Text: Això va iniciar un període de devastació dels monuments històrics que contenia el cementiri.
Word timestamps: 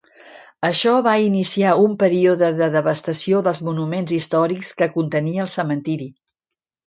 Això 0.67 0.93
va 1.07 1.11
iniciar 1.25 1.73
un 1.81 1.91
període 2.03 2.49
de 2.61 2.69
devastació 2.77 3.43
dels 3.49 3.61
monuments 3.67 4.15
històrics 4.17 4.73
que 4.81 4.89
contenia 4.95 5.45
el 5.47 5.53
cementiri. 5.59 6.09